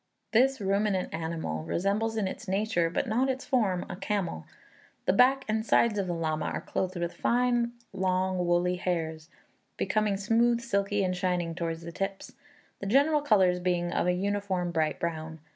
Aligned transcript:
This 0.31 0.59
ruminant 0.59 1.13
animal 1.13 1.63
resembles 1.63 2.17
in 2.17 2.27
its 2.27 2.47
nature, 2.47 2.89
but 2.89 3.05
not 3.05 3.27
in 3.27 3.35
its 3.35 3.45
form, 3.45 3.85
a 3.87 3.95
camel. 3.95 4.47
The 5.05 5.13
back 5.13 5.45
and 5.47 5.63
sides 5.63 5.99
of 5.99 6.07
the 6.07 6.15
llama 6.15 6.45
are 6.45 6.61
clothed 6.61 6.95
with 6.95 7.13
fine 7.13 7.73
long 7.93 8.43
woolly 8.47 8.77
hairs, 8.77 9.29
becoming 9.77 10.17
smooth, 10.17 10.59
silky, 10.59 11.03
and 11.03 11.15
shining 11.15 11.53
towards 11.53 11.83
the 11.83 11.91
tips, 11.91 12.33
the 12.79 12.87
general 12.87 13.21
colours 13.21 13.59
being 13.59 13.91
of 13.91 14.07
a 14.07 14.13
uniform 14.13 14.71
bright 14.71 14.99
brown. 14.99 15.39